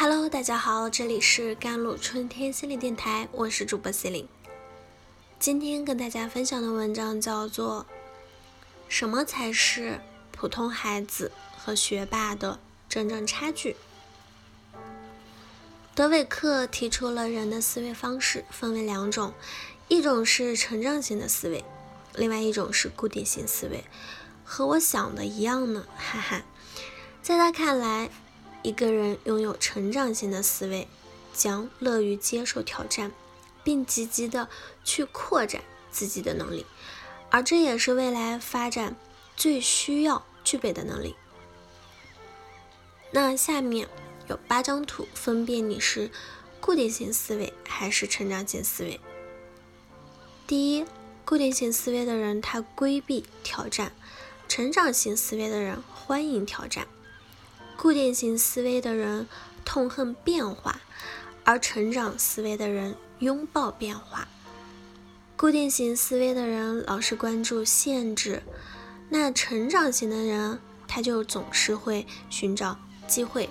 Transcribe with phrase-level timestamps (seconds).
[0.00, 4.28] Hello，大家好，这里是甘露春天心理电台，我是主播 C 琳。
[5.40, 7.84] 今天跟大家分享的文章叫做
[8.88, 10.00] 《什么才是
[10.30, 13.72] 普通孩子和学霸的真正差距》。
[15.96, 19.34] 德韦克提出了人的思维方式分为两种，
[19.88, 21.64] 一种是成长型的思维，
[22.14, 23.82] 另外一种是固定型思维。
[24.44, 26.42] 和我想的一样呢，哈哈。
[27.20, 28.08] 在他看来。
[28.68, 30.86] 一个人拥有成长型的思维，
[31.32, 33.12] 将乐于接受挑战，
[33.64, 34.46] 并积极的
[34.84, 36.66] 去扩展自己的能力，
[37.30, 38.94] 而这也是未来发展
[39.34, 41.16] 最需要具备的能力。
[43.10, 43.88] 那下面
[44.28, 46.10] 有八张图，分辨你是
[46.60, 49.00] 固定型思维还是成长型思维。
[50.46, 50.84] 第一，
[51.24, 53.92] 固定型思维的人他规避挑战，
[54.46, 56.86] 成长型思维的人欢迎挑战。
[57.78, 59.28] 固定型思维的人
[59.64, 60.80] 痛恨变化，
[61.44, 64.26] 而成长思维的人拥抱变化。
[65.36, 68.42] 固定型思维的人老是关注限制，
[69.10, 70.58] 那成长型的人
[70.88, 73.48] 他就总是会寻找机会。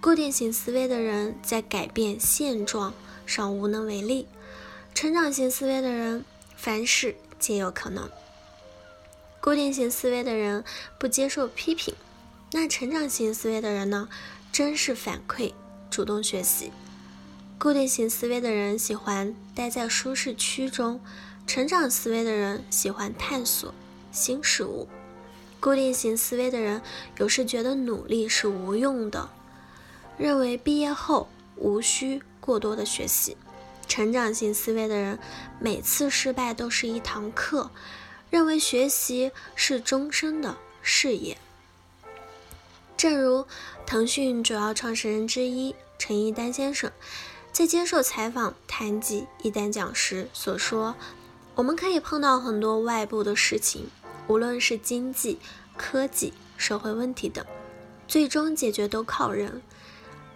[0.00, 2.94] 固定型思维的人在改变现状
[3.26, 4.28] 上无能为力，
[4.94, 6.24] 成长型思维的人
[6.54, 8.08] 凡事皆有可能。
[9.40, 10.64] 固定型思维的人
[11.00, 11.92] 不接受批评。
[12.54, 14.10] 那成长型思维的人呢？
[14.52, 15.54] 真是反馈，
[15.90, 16.70] 主动学习。
[17.58, 21.00] 固定型思维的人喜欢待在舒适区中，
[21.46, 23.72] 成长思维的人喜欢探索
[24.10, 24.86] 新事物。
[25.60, 26.82] 固定型思维的人
[27.16, 29.30] 有时觉得努力是无用的，
[30.18, 33.34] 认为毕业后无需过多的学习。
[33.88, 35.18] 成长型思维的人
[35.58, 37.70] 每次失败都是一堂课，
[38.28, 41.38] 认为学习是终身的事业。
[43.02, 43.44] 正如
[43.84, 46.92] 腾讯主要创始人之一陈一丹先生
[47.50, 50.94] 在接受采访谈及一丹讲时所说
[51.56, 53.88] ：“我们可以碰到很多外部的事情，
[54.28, 55.40] 无论是经济、
[55.76, 57.44] 科技、社会问题等，
[58.06, 59.60] 最终解决都靠人，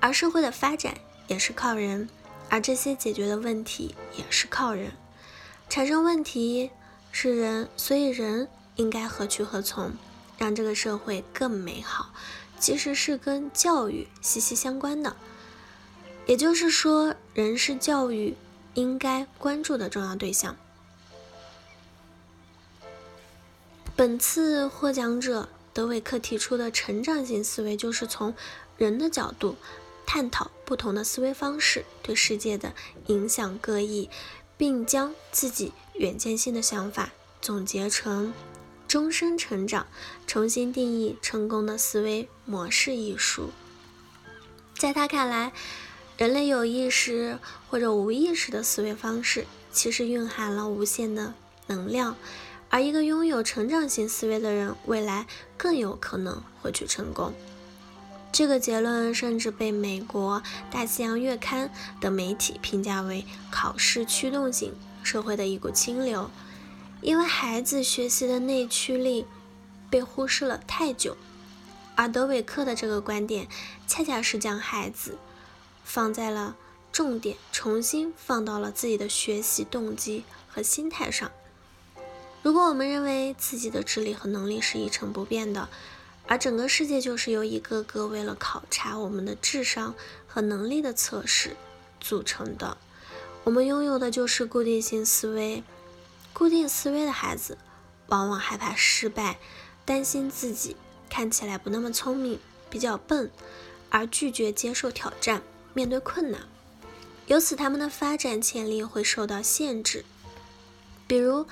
[0.00, 0.92] 而社会的发展
[1.28, 2.08] 也是靠人，
[2.50, 4.90] 而这些解决的问题也是靠人。
[5.68, 6.72] 产生问题
[7.12, 9.92] 是人，所以人应该何去何从，
[10.36, 12.12] 让这个社会更美好。”
[12.58, 15.16] 其实是跟教育息息相关的，
[16.26, 18.36] 也就是说，人是教育
[18.74, 20.56] 应该关注的重要对象。
[23.94, 28.34] 本次获奖者德韦克提出的成长型思维，就是从
[28.76, 29.56] 人的角度
[30.04, 32.74] 探讨不同的思维方式对世界的
[33.06, 34.10] 影响各异，
[34.56, 38.34] 并将自己远见性的想法总结成。
[38.96, 39.86] 终身成长，
[40.26, 43.50] 重新定义成功的思维模式一书。
[44.78, 45.52] 在他看来，
[46.16, 51.34] 人类有意识或者无意识的思维方式，其实蕴含了无限的
[51.66, 52.16] 能量。
[52.70, 55.26] 而一个拥有成长型思维的人，未来
[55.58, 57.34] 更有可能获取成功。
[58.32, 60.40] 这个结论甚至被美国
[60.72, 61.68] 《大西洋月刊》
[62.00, 66.30] 等媒体评价为考试驱动型社会的一股清流。
[67.06, 69.26] 因为孩子学习的内驱力
[69.88, 71.16] 被忽视了太久，
[71.94, 73.46] 而德韦克的这个观点
[73.86, 75.16] 恰恰是将孩子
[75.84, 76.56] 放在了
[76.90, 81.30] 重点，重新放到了自己的学习动机和心态上。
[82.42, 85.68] 如果我们认为自己的智力和能力是一成不变的，
[86.26, 89.94] 而整个世界就是由一个个为了考察我们的智商
[90.26, 91.54] 和能力的测试
[92.00, 92.76] 组成的，
[93.44, 95.62] 我们拥有的就是固定性思维。
[96.36, 97.56] 固定思维的孩子
[98.08, 99.38] 往往害怕失败，
[99.86, 100.76] 担心自己
[101.08, 102.38] 看起来不那么聪明，
[102.68, 103.30] 比较笨，
[103.88, 105.40] 而拒绝接受挑战，
[105.72, 106.42] 面对困难，
[107.26, 110.04] 由此他们的发展潜力会受到限制。
[111.06, 111.46] 比如，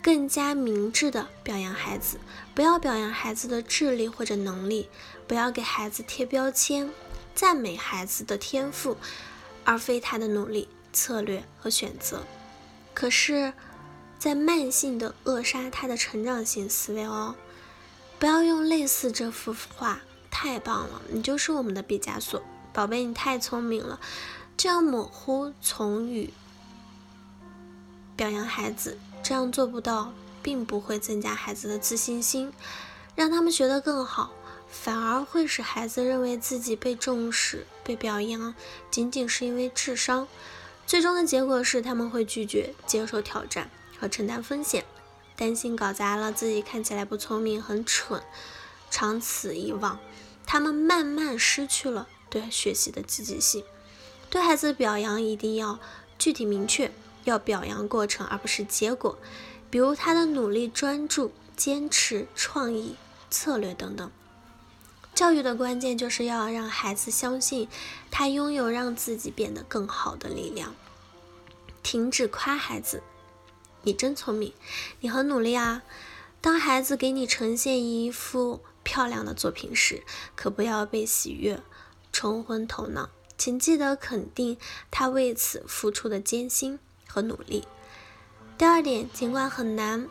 [0.00, 2.20] 更加明智的表扬孩子，
[2.54, 4.88] 不要表扬孩子的智力或者能力，
[5.26, 6.88] 不要给孩子贴标签，
[7.34, 8.96] 赞美孩子的天赋，
[9.64, 12.22] 而非他的努力、策略和选择。
[12.94, 13.52] 可是。
[14.18, 17.36] 在慢性的扼杀他的成长型思维哦！
[18.18, 20.00] 不要用类似这幅画，
[20.30, 22.42] 太棒了，你就是我们的毕加索，
[22.72, 24.00] 宝贝，你太聪明了。
[24.56, 26.32] 这样模糊从语
[28.16, 30.12] 表扬孩子，这样做不到，
[30.42, 32.52] 并不会增加孩子的自信心，
[33.14, 34.32] 让他们学得更好，
[34.68, 38.52] 反而会使孩子认为自己被重视、被表扬，
[38.90, 40.26] 仅仅是因为智商。
[40.88, 43.70] 最终的结果是，他们会拒绝接受挑战。
[43.98, 44.84] 和承担风险，
[45.36, 48.22] 担心搞砸了自己，看起来不聪明、很蠢。
[48.90, 49.98] 长此以往，
[50.46, 53.64] 他们慢慢失去了对学习的积极性。
[54.30, 55.78] 对孩子表扬一定要
[56.18, 56.92] 具体明确，
[57.24, 59.18] 要表扬过程而不是结果，
[59.70, 62.96] 比如他的努力、专注、坚持、创意、
[63.30, 64.10] 策略等等。
[65.14, 67.68] 教育的关键就是要让孩子相信
[68.10, 70.74] 他拥有让自己变得更好的力量。
[71.82, 73.02] 停止夸孩子，
[73.82, 74.52] 你真聪明，
[75.00, 75.82] 你很努力啊。
[76.40, 80.02] 当孩子给你呈现一幅漂亮的作品时，
[80.36, 81.60] 可不要被喜悦
[82.12, 83.10] 冲昏头脑。
[83.36, 84.58] 请记得肯定
[84.90, 87.68] 他为此付出的艰辛和努力。
[88.56, 90.08] 第二点，尽管很难，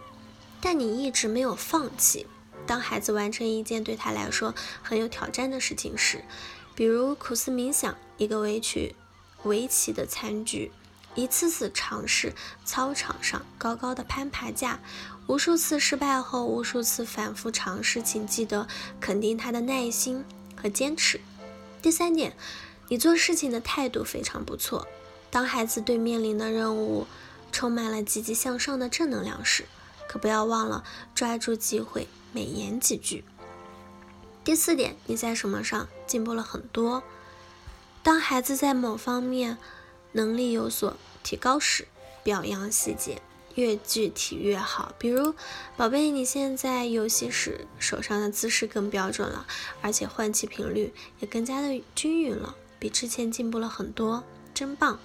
[0.61, 2.25] 但你一直没有放弃。
[2.65, 6.23] 当孩子完成一件对他来说很有挑战的事情时，
[6.73, 8.95] 比如苦思冥想一个围棋
[9.43, 10.71] 围棋的餐具，
[11.17, 12.33] 一次次尝试
[12.63, 14.79] 操场上高高的攀爬架，
[15.27, 18.65] 无数次失败后，无数次反复尝试，请记得
[19.01, 20.23] 肯定他的耐心
[20.55, 21.19] 和坚持。
[21.81, 22.37] 第三点。
[22.89, 24.87] 你做事情的态度非常不错。
[25.29, 27.05] 当孩子对面临的任务
[27.51, 29.65] 充满了积极向上的正能量时，
[30.07, 33.25] 可不要忘了抓住机会美言几句。
[34.45, 37.03] 第四点，你在什么上进步了很多？
[38.01, 39.57] 当孩子在某方面
[40.13, 40.95] 能力有所
[41.27, 41.89] 提高时，
[42.23, 43.21] 表扬细节，
[43.55, 44.95] 越具体越好。
[44.97, 45.35] 比如，
[45.75, 49.45] 宝贝，你现在游戏时手上的姿势更标准了，
[49.81, 52.55] 而且换气频率也更加的均匀了。
[52.79, 55.01] 比之前进步了很多，真棒！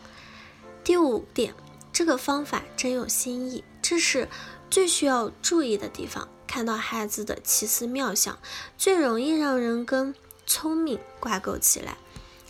[0.84, 1.56] 第五点，
[1.92, 4.28] 这个方法真有新意，这是
[4.70, 6.28] 最需要注意的地方。
[6.46, 8.38] 看到孩子的奇思妙想，
[8.78, 10.14] 最容易让人跟
[10.46, 11.96] 聪明挂钩起来。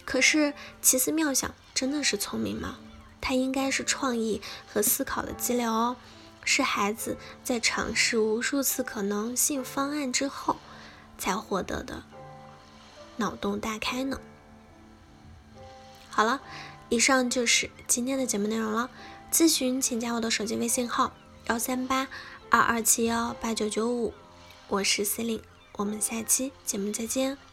[0.05, 0.53] 可是，
[0.83, 2.77] 奇思妙想真的是聪明吗？
[3.23, 5.97] 它应该是创意和思考的积累哦，
[6.45, 10.57] 是孩子在尝试无数次可能性方案之后
[11.17, 12.03] 才获得的
[13.17, 14.21] 脑洞大开呢。
[16.11, 16.43] 好了，
[16.91, 18.91] 以上就是今天的节目内容了。
[19.31, 21.13] 咨询请加我的手机微信号：
[21.47, 22.09] 幺三八
[22.51, 24.13] 二二七幺八九九五，
[24.69, 25.41] 我是 C 琳，
[25.77, 27.52] 我们下期节目再见。